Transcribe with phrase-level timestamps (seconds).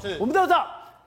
[0.00, 0.66] 是我们都知道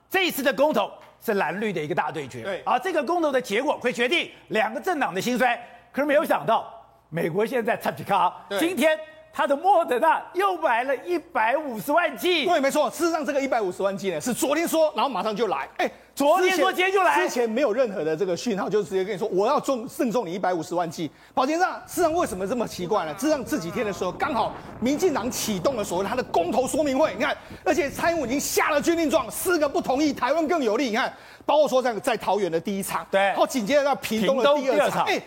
[0.09, 2.43] 这一次的公投是蓝绿的一个大对决。
[2.43, 5.55] 对，而这个公投的结果会决定两个政党的兴衰。
[5.91, 6.71] 可是没有想到，
[7.09, 8.97] 美国现在差皮卡，今天。
[9.33, 12.89] 他的莫德纳又买了一百五十万剂，对，没错。
[12.89, 15.69] 事实上，这个一百五十万剂呢，是昨天说，然后马上就来。
[15.77, 21.11] 哎，昨天说今天就来，之前没有任何的这个讯号，就直接跟你说我要送赠送你一百五十万剂。
[21.35, 23.13] 宝杰上，事实上为什么这么奇怪呢？
[23.13, 30.85] 事实上这几天的时候，刚好民进党启动了所谓的他的公投说明会，你看，而且蔡英文已经下了军令状，四个不同意，台湾更有利。
[30.85, 31.13] 你看，
[31.45, 35.21] 包括说在在桃园的第一场，对，然后紧接着到屏东的第二场，哎。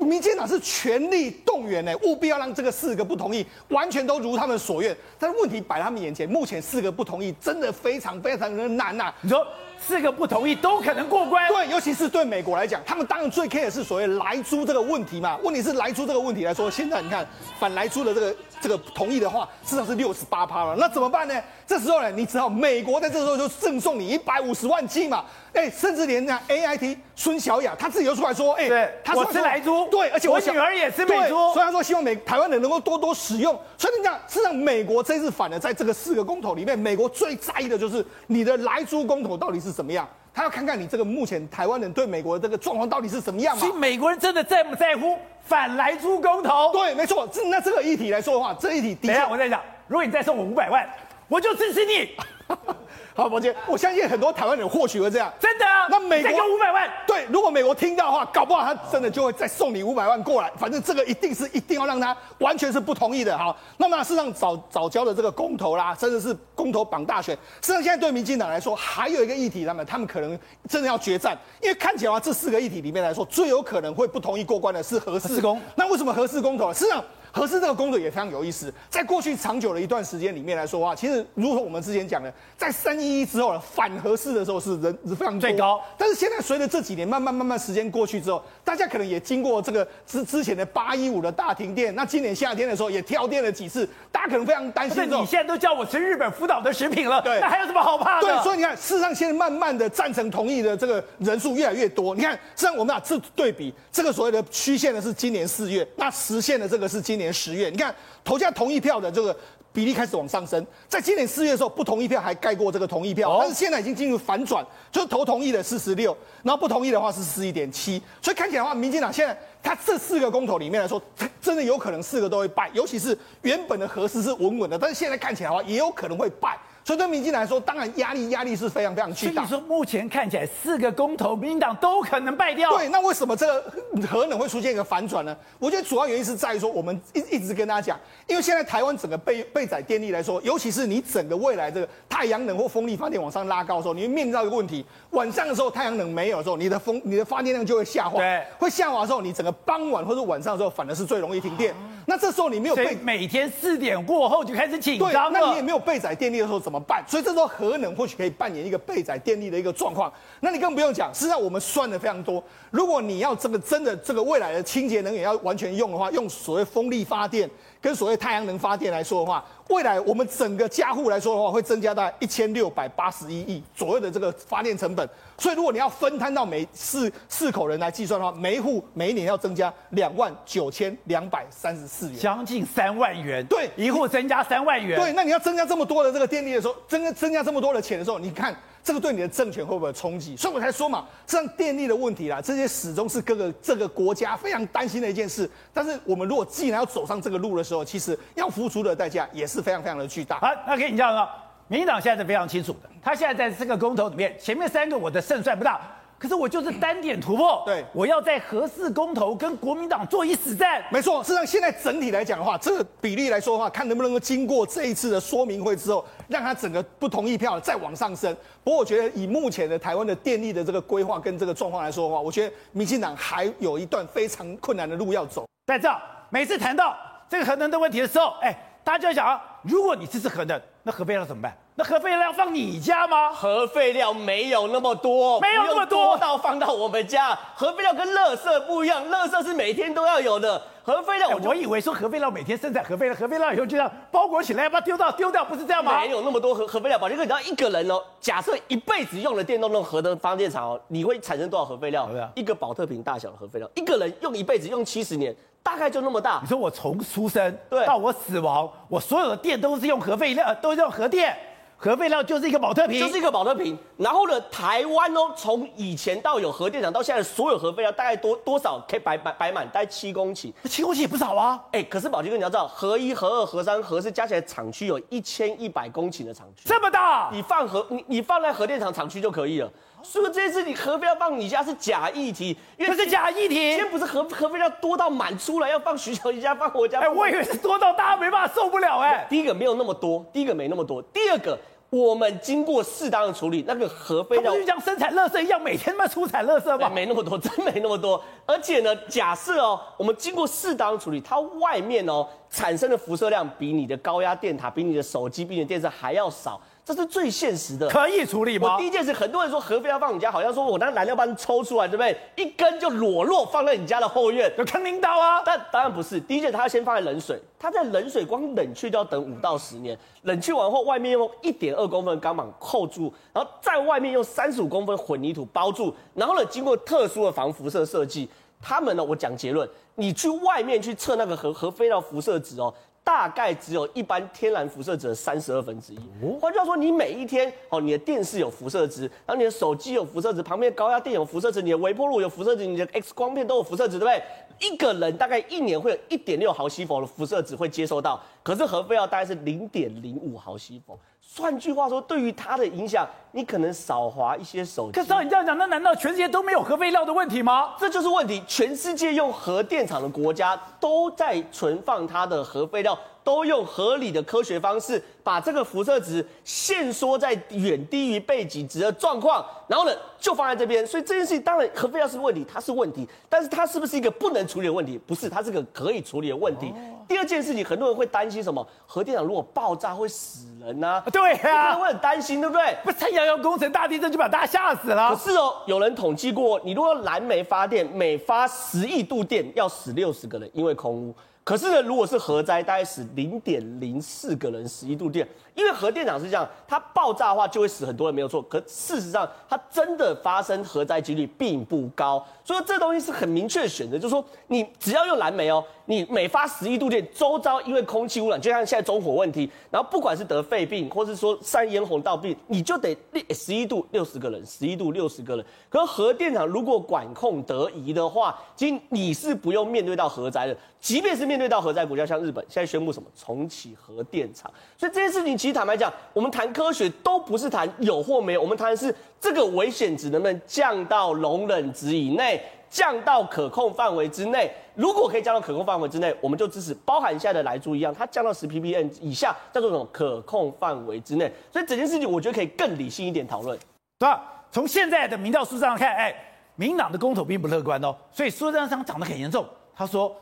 [0.00, 4.96] 民进党是全力动员呢，务必要让这个四个不同意完全都如他们所愿。
[5.18, 9.14] 但是问题摆在他们眼前，目前四个不同意真的非常非常的难呐、啊。
[9.20, 9.46] 你说
[9.78, 11.46] 四个不同意都可能过关？
[11.48, 15.36] 对，尤其是对美国来讲，他们当然最 care 的是所谓莱猪这个问题嘛。
[15.42, 17.26] 问题是莱猪这个问题来说，现在你看
[17.60, 20.74] 反莱猪的这个这个同意的话，至少是六十八趴了。
[20.76, 21.34] 那怎么办呢？
[21.66, 25.24] 这时候呢，你只好美国在这时候就赠送你一百五十万剂嘛。
[25.52, 33.58] 哎，甚至连那 A I T 孙小雅，她自己又出来说，哎，对，他说我吃来猪，对，而且我，我女儿也是美猪，所以他说希望美台湾人能够多多使用。
[33.78, 43.60] 所以你讲，事实上美国这次反而在这个四个公投里面，美国最在意的就是你的来猪公投到底是怎么样，他要看看你这个目前台湾人对美国的这个状况到底是什么样嘛。
[43.60, 46.70] 所以美国人真的在不在乎反来猪公投？
[46.72, 47.26] 对，没错。
[47.28, 50.86] 这那这个议题来说的话，这个议题，等一下我再讲，如果你再送我五百万，
[51.26, 52.10] 我就支持你。
[53.16, 55.86] 好，宝杰，我相信很多台湾人或许会这样，真的啊？
[55.88, 60.52] 那美国五百万，对，如果美国听到的话，搞不好他真的就会再送你五百万过来。
[60.58, 63.36] 反正这个一定是一定要让他完全是不同意的。
[63.38, 70.38] 好，那么事实上早早交的这个公投啦，甚至是公投绑大选，实际上现在对民进党来说，还有一个议题，他们他们可能
[70.68, 75.58] 真的要决战，因为看起来的话，这四个议题里面来说，最有可能会不同意过关的是核四公。
[75.74, 76.70] 那为什么核四公投？
[76.70, 77.02] 实际上。
[77.36, 85.78] 核四这个工作也非常有意思，在过去长久的一段时间里面来说的话，其实如同我们之前讲的，在三一一之后反合适的时候是人是非常最高。
[85.98, 95.06] 但是现在随着这几年慢慢慢慢时间过去之后，大家可能也经过这个之之前的八一五的大停电，那今年夏天的时候也跳电了几次，大家可能非常担心。
[95.06, 98.28] 你现在都叫我吃日本福岛的食品了，对，那还有什么好怕的？
[98.28, 102.14] 对，所以你看，事实上现在慢慢的赞成同意的这个人数越来越多。
[102.14, 107.94] 你看，实际上我们俩这对比，这个所谓的曲线呢是今年四月，那实现的这个是今年十月，你看。
[108.24, 109.36] 投下同意票的这个
[109.72, 121.00] 比例开始往上升，在今年四月的时候，不同意票还盖过这个同意票，但是现在已经进入反转，就是投同意的四十六，然后不同意的话是四一点七，所以看起来的话，民进党现在他这四个公投里面来说，
[121.40, 126.58] 真的有可能四个都会败，尤其是原本的核四是稳稳的，但是现在看起来的话，也有可能会败。
[126.86, 129.44] 所以对民进党来说，当然压力压力是非常非常巨大。
[129.44, 132.70] 所以说目前看起来四个公投，民进党都可能败掉。
[132.76, 133.72] 对，那为什么这个
[134.06, 135.36] 核能会出现一个反转呢？
[135.58, 148.18] 我觉得主要原因是在于说，我们一一直跟大家讲，因为现在台湾整个备备载电力来说，尤其是你整个未来这个太阳能或风力发电往上拉高的时候，你会面临到一个问题：晚上的时候太阳能没有的时候，你的风你的发电量就会下滑。
[148.20, 151.74] 对，会下滑的时候，你整个傍晚或者晚上的时候，反而是最容易停电。
[152.06, 155.40] 那这时候你没有备，每天四点过后就开始紧张了。
[155.40, 157.04] 那你也没有备载电力的时候怎么办？
[157.08, 157.46] 所以这时候。
[157.56, 161.10] 核能或许可以扮演一个备载电力的一个状况，那你更不用讲。
[161.14, 162.42] 实际上我们算的非常多。
[162.70, 167.48] 如果你要这个真的这个未来的清洁能源要完全用的话，用所谓风力发电
[167.80, 175.08] 跟所谓太阳能发电来说的话，未来我们整个家户来说的话，会增加到一千六百八十一亿左右的这个发电成本。
[175.36, 183.44] 所以如果你要分摊到每四四口人来计算的话，每一户每一年要增加两万九千两百三十四元，将近三万元。
[183.46, 184.98] 对，一户增加三万元。
[184.98, 188.54] 对，那你要增加这么多的这个电力的时候，增加增加这么多的钱的时候，你看。
[188.86, 190.36] 这个对你的政权会不会有冲击？
[190.36, 195.50] 所以我才说嘛，这样电力的问题啦，这些始终是各个这个国家非常担心的一件事。
[195.74, 200.38] 但是我们如果既然要走上这个路的时候，其实要付出的代价也是非常非常的巨大。
[200.38, 201.28] 好，那可以你这样说，
[201.66, 205.80] 民进党现在是非常清楚的，他现在在这个公投里面，前面三个我的胜算不大。
[206.26, 210.84] 可是我就是单点突破，对，我要在合适公投跟国民党做一死战。
[210.90, 218.36] 没错，事实上现在整体来讲的话，这个比例来说的话，看能不能够经过这一次的说明会之后，让他整个不同意票再往上升。
[218.64, 225.46] 不过我觉得以目前的台湾的电力的这个规划跟这个状况来说的话，我觉得民进党还有一段非常困难的路要走。
[225.64, 225.88] 在这
[226.30, 226.96] 每次谈到
[227.30, 228.52] 这个核能的问题的时候，哎，
[228.82, 231.52] 大家就要想啊，如果你支持核能，那核废料怎么办？
[231.74, 233.32] 那核废料放你家吗？
[233.32, 237.36] 核废料没有那么多，没有那么多，多到放到我们家。
[237.56, 240.62] 核废料跟垃圾不一样，垃圾是每天都要有的。
[240.84, 245.98] 核废料我，我以为说核废料每天生产核废料，核废料以后就这样包裹起来，把它丢到丢掉，不是这样吗？
[246.00, 252.08] 没有那么多核核废料，把这个你知道一个人哦，假设一辈子用了电动那种核的发电厂哦，你会产生多少核废料？
[252.36, 255.34] 一个保特瓶大小的核废料，一个人用一辈子用七十年，
[255.66, 256.38] 大概就那么大。
[256.40, 261.36] 你说我从出生到我死亡，我所有的电都是用核废料，都是用核电。
[261.78, 263.78] 核废料就是一个保特瓶，就是一个保特瓶。
[263.98, 269.66] 然后呢，台湾哦，从以前到有核电厂到现在，所有核废料大概多多少可以摆摆摆满？
[269.68, 271.62] 大概七公顷，七公顷也不少啊。
[271.72, 279.70] 哎，可是宝杰哥，你要知道，核一、核二、核三、核四加起来厂区有一千一百公顷的厂区，这么大，你放核你你放在核电厂厂区就可以了。
[280.02, 289.26] 所以这次你核废料放你家是假议题，因为是假议题，今天不是核核废料多到满出来要放徐小姐家放我家，哎，我以为是多到大家没办法受不了哎。
[289.28, 291.58] 第一个没有那么多，第一个没那么多，第二个
[291.90, 298.22] 我们经过适当的处理，那个核废料就像生产垃圾一样，每天嘛出产垃圾吗，没那么多， 真没那么多。
[298.44, 306.60] 而且呢，假设哦，我们经过适当的处理，它外面哦产生的辐射量比你的高压电塔、比你的手机、比你的电视还要少。
[306.86, 308.74] 这是最现实的，可以处理吗？
[308.74, 312.16] 我第一件事，很多人说核废料放你家，好像说我拿燃料棒抽出来，对不对？
[312.36, 315.42] 一根就裸露放在你家的后院，有坑领导啊？
[315.44, 328.30] 但当然不是，第一件它要先放在冷水，它在冷水光冷却就要等五到十年，冷却完后外面用一点二公分的钢板扣住，然后在外面用三十五公分混凝土包住，然后呢，经过特殊的防辐射设计，
[328.62, 332.72] 他们呢，我讲结论，你去外面去测那个核核废料辐射值哦。
[333.06, 335.98] 大概只有一般天然辐射值的三十二分之一。
[336.40, 344.22] 换句话说，你每一天哦，你的电视有辐射值，然后你的手机有辐射值，旁边的高压电有辐射值，你的微波炉有辐射值，你的 X 光片都有辐射值，对不对？
[344.58, 350.98] 一个人大概一年会有一点六毫西弗的辐射值会接收到，可是核废料大概是零点零五毫西弗。
[351.34, 354.92] 换句话说，对于它的影响，你可能少划一些手机。
[354.92, 357.74] 可是照你这样讲，那难道全世界都没有核废料的问题吗？
[357.78, 358.42] 这就是问题。
[358.46, 370.86] 全世界用核电厂的国家都在存放它的核废料，都用合理的科学方式把这个辐射值限缩在远低于背景值的状况，然后呢就放在这边。
[370.86, 374.98] 所以这件事情当然核废料是问题，它是问题，但是它是不是一个不能处理的问题？
[375.06, 376.68] 不是，它是个可以处理的问题。
[376.68, 378.66] 哦、第二件事情，很多人会担心什么？
[378.86, 381.02] 核电厂如果爆炸会死人啊？
[381.12, 381.34] 对。
[381.36, 382.76] 呀啊，会很担心，对不对？
[382.82, 385.10] 不是太阳要工程大地震就把大家吓死了。
[385.10, 391.14] 可是哦，有人统计过，你如果燃煤发电，每发十亿度电要死六十个人，因为空污。
[391.46, 395.24] 可是呢，如果是核灾，大概死零点零四个人，十一度电。
[395.54, 398.42] 因为核电厂是这样，它爆炸的话就会死很多人，没有错。
[398.42, 402.22] 可事实上，它真的发生核灾几率并不高。
[402.44, 412.94] 所以这东西是很明确选择，就是说你只要用燃煤哦，你每发十一度电，周遭因为空气污染，就像现在中火问题，然后不管是得肺病，或是说三咽喉道病，你就得
[413.30, 415.46] 十一度六十个人，十一度六十个人。
[415.70, 420.56] 可核电厂如果管控得宜的话，其实你是不用面对到核灾的。
[420.78, 425.36] 即便是面面对到核灾，国家像日本现在宣布什么重启核电厂，所以这件事情。
[425.36, 434.50] 其实坦白讲，我们谈科学都不是谈有或没有，我们谈的是这个危险值能不能降到容忍值以内，降到可控范围之内。
[434.74, 441.30] 如果可以降到可控范围之内，我们就支持，包含现在的莱猪一样，它降到十 ppm 以下，叫做什么可控范围之内。
[441.52, 443.58] 所以整件事情，我觉得可以更理性一点讨论。
[443.98, 444.22] 对吧？
[444.50, 446.14] 从现在的民调数上看，哎，
[446.54, 447.94] 民党的公投并不乐观哦。
[448.10, 449.44] 所以苏贞昌讲得很严重，
[449.74, 450.14] 他说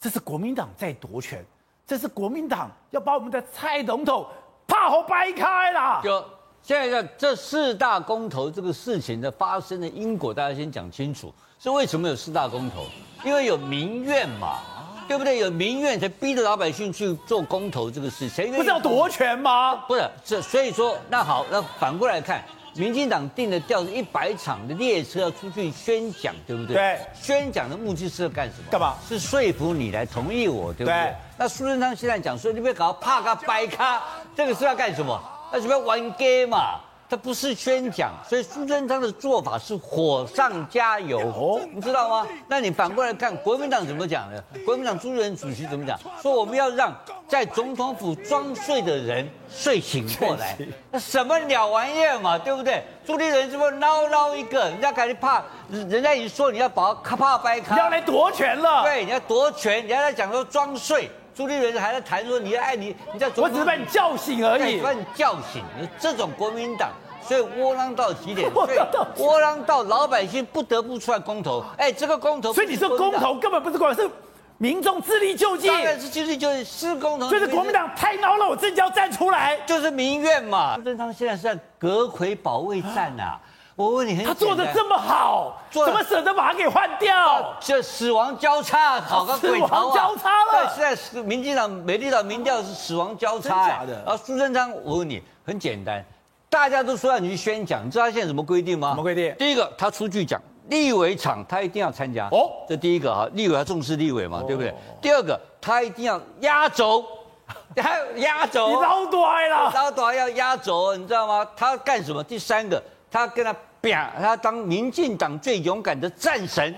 [0.00, 1.44] 这是国民党在夺权，
[1.86, 4.26] 这是国民党要把我们的蔡总统。
[4.68, 6.00] 怕好掰开了。
[6.02, 6.24] 就
[6.60, 11.32] 现在这四大公投这个事情的发生的因果，大家先讲清楚。
[11.60, 12.84] 是为什么有四大公投？
[13.24, 14.58] 因为有民怨嘛，
[15.06, 15.38] 对不对？
[15.38, 18.28] 有民怨才逼着老百姓去做公投这个事。
[18.28, 19.76] 谁不是要夺权吗？
[19.86, 22.44] 不是，这所以说那好，那反过来看，
[22.76, 26.74] 民进党定的调一百场的列车要出去宣讲，对不对？
[26.76, 27.00] 对。
[27.14, 28.70] 宣讲的目的是要干什么？
[28.70, 28.94] 干嘛？
[29.08, 30.94] 是说服你来同意我，对不对？
[30.94, 34.02] 对那苏贞昌现在讲说，你别搞怕他掰咖，
[34.34, 35.20] 这个是要干什么？
[35.52, 36.80] 那是不是要玩 game 嘛？
[37.08, 42.26] 他不是宣讲， 所以苏贞昌的做法是火上加油，哦，你知道吗？
[42.48, 44.44] 那你反过来看国民党怎么讲的？
[44.64, 45.98] 国民党朱立伦主席怎么讲？
[46.20, 46.92] 说我们要让
[47.28, 50.56] 在总统府装睡的人睡醒过来，
[50.90, 52.82] 那什么鸟玩意儿嘛，对不对？
[53.06, 54.64] 朱立伦是不是孬孬一个？
[54.68, 58.82] 人家感觉怕，人家已经说你要把他怕掰开，你要来夺权了。
[58.82, 61.08] 对，你要夺权，人家在讲说装睡。
[61.36, 65.62] 朱立伦还在谈说你要爱你，你在我只是把你叫醒而已，把你叫醒。
[65.98, 66.90] 这种国民党，
[67.20, 68.78] 所以 窝囊到极点，所以
[69.18, 71.62] 窝囊到老百姓不得不出来公投。
[71.76, 74.08] 哎，这个公投，所以你说公投根本不是公投，是
[74.56, 77.28] 民众自力救济，当然是自力救济，是公投。
[77.28, 80.76] 就是国民党太孬了，我自己要站出来，就是民怨嘛。
[80.76, 83.40] 苏贞昌现在是在阁揆保卫战呐、啊。
[83.76, 87.54] 我问你，他做的这么好，怎么舍得把他给换掉？
[87.60, 89.68] 这死亡交叉，好个鬼头啊！
[89.68, 90.74] 死亡交叉了。
[90.74, 93.68] 对，现在民进党、美丽岛民调是死亡交叉。
[93.68, 94.02] 假的。
[94.04, 96.02] 然后苏贞昌，我问你，很简单，
[96.48, 98.92] 大家都说让你去宣讲，你知道他现在什么规定吗？
[98.92, 99.34] 什么规定？
[99.38, 100.40] 第一个，他出去讲，
[100.70, 102.28] 立委场他一定要参加。
[102.32, 104.74] 哦，这第一个哈，立委要重视立委嘛，对不对？
[105.02, 107.04] 第二个，他一定要压轴，
[107.76, 111.46] 还有压轴，你老短了，老短要压轴，你知道吗？
[111.54, 112.24] 他干什么？
[112.24, 116.74] 第三个，他跟他啪，他当民进党最勇敢的战神，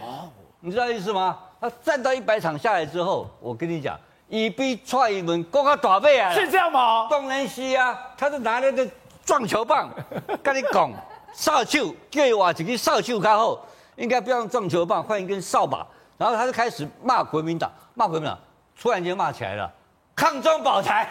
[0.61, 1.39] 你知道意思吗？
[1.61, 7.09] 他站到一百场下来之后，我跟你讲，一比蔡英文更加大尾啊，是这样吗？
[7.11, 8.89] 当然是啊，他就拿那个
[9.25, 9.91] 撞球棒，
[10.43, 10.93] 跟你讲，
[11.33, 13.61] 扫帚，叫我这个扫帚开后，
[13.97, 15.85] 应该不要用撞球棒，换一根扫把，
[16.17, 18.39] 然后他就开始骂国民党，骂国民党，
[18.81, 19.69] 突然间骂起来了，
[20.15, 21.09] 抗中保台，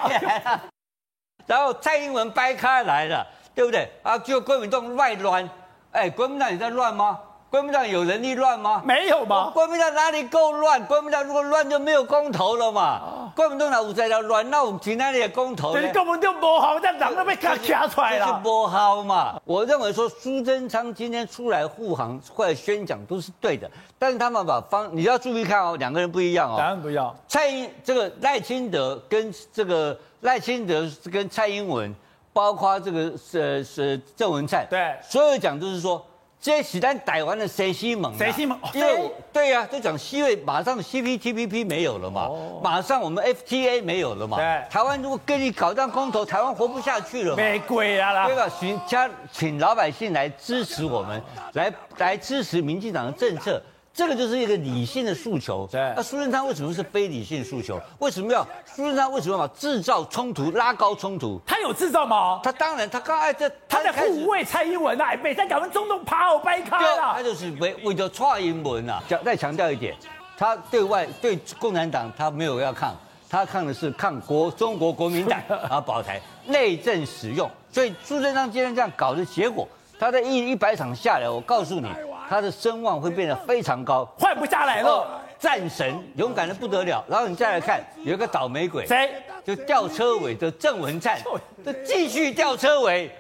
[1.46, 3.28] 然后蔡英文掰开来了，
[3.58, 3.90] 对不对？
[4.04, 5.50] 啊，就国民党乱乱，
[5.92, 7.18] 哎，国民党你在乱吗？
[7.50, 8.84] 国民党有能力乱吗？
[8.86, 9.50] 没有吗？
[9.52, 10.86] 国民党哪里够乱？
[10.86, 13.00] 国民党如果乱就没有公投了嘛。
[13.00, 14.48] 哦、国民党哪有在那乱？
[14.52, 15.82] 那我们哪里的公投呢？
[15.82, 18.28] 你根本就不好，这党都被卡卡出来了。
[18.28, 19.42] 就是不好嘛。
[19.44, 26.58] 我认为说苏贞昌今天出来护航或者宣讲都是对的，但是他们把方你要注意看哦，两个人不一样哦。
[26.60, 27.16] 当然不一样。
[27.28, 31.96] 蔡英这个赖清德跟这个赖清德跟蔡英文，
[32.38, 36.06] 包括这个是是郑文灿，对，所有讲都是说。
[36.40, 38.16] 这是咱台湾的谁西盟？
[38.16, 38.56] 谁西盟？
[38.72, 44.38] 因为对呀、啊，就讲西位，马上 CPTPP 没有了嘛，哦、马上我们 FTA 没有了嘛。
[44.38, 47.38] 对，台湾如果跟你搞这样公投，台湾活不下去了嘛。
[47.38, 48.28] 没鬼啊啦！
[48.28, 48.48] 对吧？
[48.60, 51.20] 请家，请老百姓来支持我们，
[51.54, 53.60] 来来支持民进党的政策。
[53.98, 55.68] 这个就是一个理性的诉求。
[55.72, 57.82] 对，那苏贞昌为什么是非理性诉求？
[57.98, 61.42] 为什么要苏贞昌为什么要制造冲突、拉高冲突？
[61.48, 62.40] 他有制造吗？
[62.44, 67.14] 他当然，他刚才这他在护卫蔡英文啊，每在搞完中东爬好掰开了。
[67.16, 69.96] 他就是为为了蔡英文啊，再强调一点，
[70.38, 72.94] 他对外对共产党他没有要抗，
[73.28, 77.50] 他抗的是抗国中国国民党 啊保台内政使用。
[77.72, 79.68] 所以苏贞昌今天这样搞的结果，
[80.00, 81.90] 他在一一百场下来，我告诉你。
[82.30, 85.22] 他的声望会变得非常高，换不下来了。
[85.40, 89.22] 战神勇敢的不得了，然后你再来看，有一个倒霉鬼，谁？
[89.46, 91.22] 就吊车尾的郑文灿，
[91.64, 93.12] 就继续吊车尾，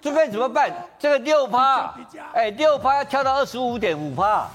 [0.00, 0.72] 这边怎么办？
[0.98, 1.94] 这个六趴，
[2.32, 4.48] 哎，六趴要跳到二十五点五趴，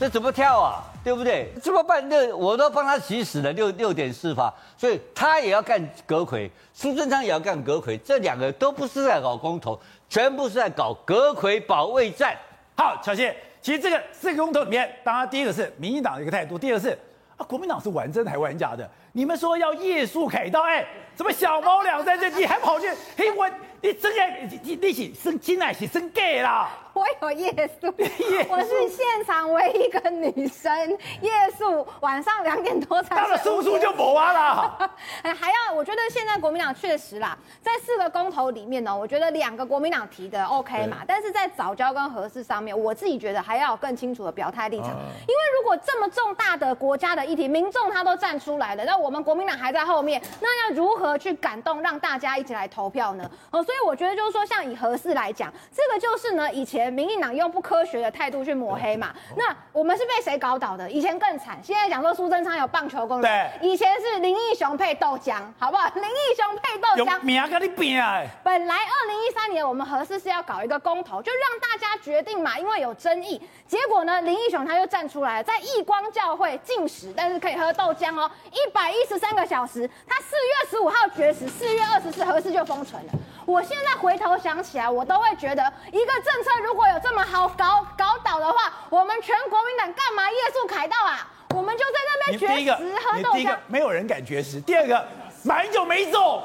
[0.00, 0.82] 这怎么跳啊？
[1.04, 1.52] 对不对？
[1.60, 2.08] 怎么办？
[2.08, 12.34] 六我都帮他起死了，六六点四趴，所以他也要干阁魁，苏贞昌也要干阁魁，这两个都不是在搞公投，全部是在搞阁魁保卫战。
[12.76, 16.98] 好，小谢，其实这个四个公投里面，当然第一个是民进党的一个态度，第二个是
[17.36, 18.88] 啊，国民党是玩真的还玩假的？
[19.12, 20.84] 你们说要夜宿凯道，哎，
[21.16, 22.88] 什么小猫两三只你还跑去？
[23.16, 23.48] 嘿，我
[23.80, 26.68] 你真爱你你你是生金还是生 gay 啦？
[26.94, 27.88] 我有夜宿，
[28.48, 30.72] 我是现场唯一一个女生
[31.20, 33.16] 夜宿，晚上两点多才。
[33.16, 34.90] 到了叔叔就不完了。
[35.22, 44.90] 还要，我觉得现在国民党确实啦，在四个公投里面呢，我觉得两个国民党提的 OK 嘛，但是在早教跟合适上面，我自己觉得还要有更清楚的表态立场。
[44.90, 53.28] 因为如果这么重大的国家的议题，民众他都站出来了，那我们国民党还在后面，那要如何去感动让大家一起来投票呢？
[53.50, 56.83] 哦，所以我觉得就是说，像以合适来讲，这个就是呢，以前。
[56.90, 59.14] 民进党用不科学的态度去抹黑嘛？
[59.36, 60.90] 那我们是被谁搞倒的？
[60.90, 65.88] 以前更惨，现在讲说苏贞昌有棒球功能，对，以前是林义雄配豆浆，好不好？
[65.94, 68.22] 林义雄配豆浆，命跟你拼啊！
[68.42, 73.40] 本来二零一三年我们核四是要搞一个公投，就让大家决定嘛，因为有争议。
[73.66, 79.88] 结果呢，林义雄他就站出来了，在义光教会禁食，但是可以喝豆浆哦，一百一十三个小时。
[80.06, 83.12] 他四月十五号绝食，四月二十四核四就封存了。
[83.46, 91.26] 我现在回头想起来，我都会觉得，一个政策如果有这么好搞搞倒的话，我们全国民党干嘛夜宿凯道啊？
[91.50, 93.32] 我们就在那边绝食喝豆浆。
[93.34, 94.60] 第一个，没有人敢绝食。
[94.60, 95.06] 第二个。
[95.44, 96.42] 买酒没走，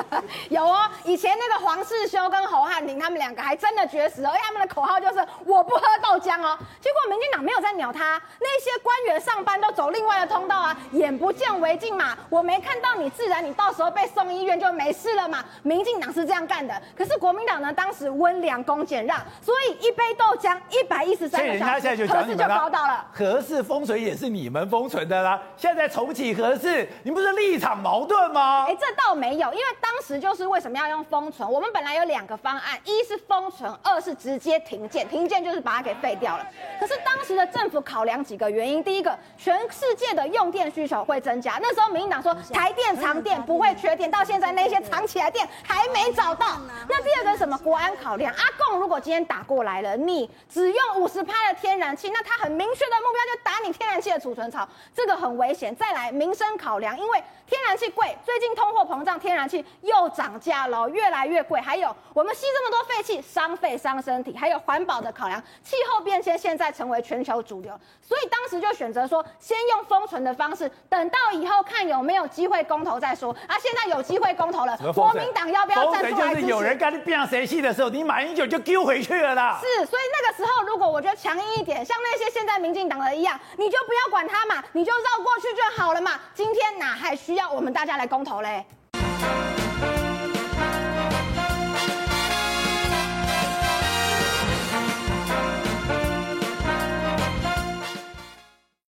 [0.50, 0.88] 有哦。
[1.04, 6.56] 以前那个黄世修跟侯汉廷他们两个还真的绝食，而且他们的口号就是我不喝豆浆哦。
[6.80, 12.16] 结果民进党没有在鸟他，那些官员上班都走另外的通道啊，眼不见为净嘛。
[12.28, 15.42] 我没看到你，自然你到时候被送医院就没事了嘛。
[15.62, 23.06] 民进党是这样干的，可是国民党呢，当时温良恭俭让，所以一杯豆浆一百一十三个小时，核四就搞到了。
[23.12, 28.41] 合适封存也是你们封存的啦，现在重启合适，你不是立场矛盾吗？
[28.42, 31.50] 哎，这倒没有，因为当时就是为什么要用封存？
[31.50, 35.08] 我们本来有两个方案，一是封存，二是直接停建。
[35.08, 36.46] 停建就是把它给废掉了。
[36.80, 41.58] 可是当时的政府考量几个原因，第一个，全世界的用电需求会增加。
[41.60, 46.58] 那时候民进党说 台电长电不会缺电，到现在那些藏起来电还没找到。
[46.88, 47.58] 那第二个是什么？
[47.58, 48.32] 国安考量。
[48.34, 55.74] 阿贡如果今天打过来了，你只用五十趴的天然气，那他很明确的目标就打你天然气的储存槽，这个很危险。
[55.76, 61.60] 再来民生考量，因为天然气贵，最近通货膨胀，天然气又涨价了，越来越贵。
[61.60, 64.34] 还有我们吸这么多废气，伤肺伤身体。
[64.34, 73.36] 还有环保的考量，气候变迁现在成为全球主流，所以当时就选择说，先用封存的方式，等到以后看有没有机会公投再说。
[73.46, 76.34] 啊，现在有机会公投了，国民党要不要站出来？
[76.34, 79.60] 就是有人跟你变谁气的时候，你马英九就丢回去了啦。
[79.60, 86.18] 是，所以那个时候如果我觉得强硬一点，像那些现在民进党的一样，你就不要管他嘛，你就绕过去就好了嘛。
[86.32, 88.64] 今天哪还需要我们大家来公投嘞？